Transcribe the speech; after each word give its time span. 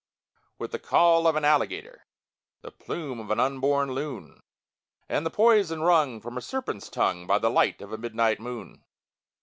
_With 0.59 0.71
the 0.71 0.79
caul 0.79 1.27
of 1.27 1.35
an 1.35 1.45
alligator, 1.45 2.07
The 2.63 2.71
plume 2.71 3.19
of 3.19 3.29
an 3.29 3.39
unborn 3.39 3.91
loon, 3.91 4.41
And 5.07 5.23
the 5.27 5.29
poison 5.29 5.83
wrung 5.83 6.19
From 6.19 6.39
a 6.39 6.41
serpent's 6.41 6.89
tongue 6.89 7.27
By 7.27 7.37
the 7.37 7.51
light 7.51 7.83
of 7.83 7.93
a 7.93 7.99
midnight 7.99 8.39
moon! 8.39 8.83